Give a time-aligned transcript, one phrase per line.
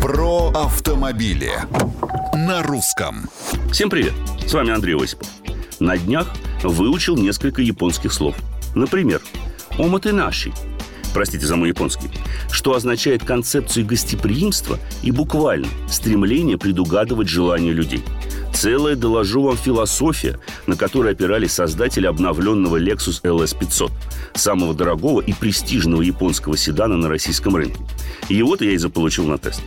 [0.00, 1.52] Про автомобили
[2.34, 3.28] на русском.
[3.72, 4.12] Всем привет!
[4.46, 5.28] С вами Андрей Осипов.
[5.80, 6.28] На днях
[6.62, 8.36] выучил несколько японских слов.
[8.74, 9.20] Например,
[9.78, 10.52] «оматынаши»
[11.14, 12.10] простите за мой японский,
[12.50, 18.04] что означает концепцию гостеприимства и буквально стремление предугадывать желания людей–
[18.58, 23.92] Целая, доложу вам, философия, на которой опирались создатели обновленного Lexus LS500,
[24.34, 27.78] самого дорогого и престижного японского седана на российском рынке.
[28.28, 29.62] Его-то я и заполучил на тест.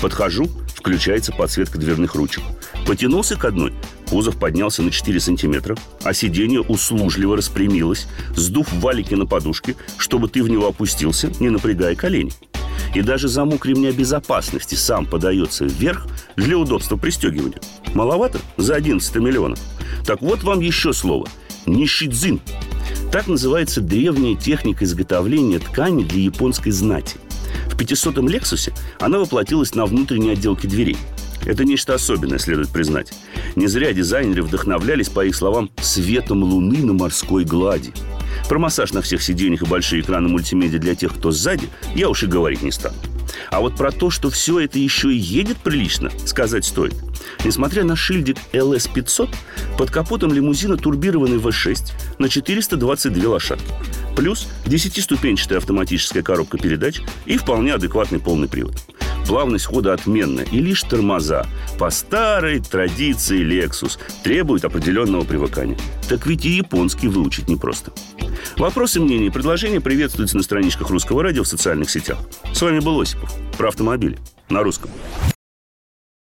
[0.00, 2.42] Подхожу, включается подсветка дверных ручек.
[2.86, 3.74] Потянулся к одной,
[4.08, 10.42] кузов поднялся на 4 сантиметра, а сиденье услужливо распрямилось, сдув валики на подушке, чтобы ты
[10.42, 12.32] в него опустился, не напрягая колени.
[12.94, 16.06] И даже замок ремня безопасности сам подается вверх
[16.36, 17.60] для удобства пристегивания.
[17.94, 18.38] Маловато?
[18.56, 19.58] За 11 миллионов.
[20.06, 21.26] Так вот вам еще слово.
[21.66, 22.40] Нишидзин.
[23.12, 27.16] Так называется древняя техника изготовления ткани для японской знати.
[27.78, 30.96] В 500-м «Лексусе» она воплотилась на внутренней отделке дверей.
[31.46, 33.12] Это нечто особенное, следует признать.
[33.54, 37.92] Не зря дизайнеры вдохновлялись, по их словам, светом луны на морской глади.
[38.48, 42.24] Про массаж на всех сиденьях и большие экраны мультимедиа для тех, кто сзади, я уж
[42.24, 42.96] и говорить не стану.
[43.52, 46.94] А вот про то, что все это еще и едет прилично, сказать стоит.
[47.44, 49.28] Несмотря на шильдик LS500,
[49.76, 53.72] под капотом лимузина турбированный V6 на 422 лошадки.
[54.18, 58.74] Плюс 10-ступенчатая автоматическая коробка передач и вполне адекватный полный привод.
[59.28, 61.46] Плавность хода отменная, и лишь тормоза
[61.78, 65.78] по старой традиции Lexus требуют определенного привыкания.
[66.08, 67.92] Так ведь и японский выучить непросто.
[68.56, 72.18] Вопросы, мнения и предложения приветствуются на страничках Русского радио в социальных сетях.
[72.52, 73.32] С вами был Осипов.
[73.56, 74.18] Про автомобили.
[74.48, 74.90] На русском.